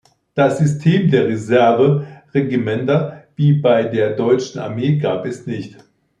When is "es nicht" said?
5.27-5.77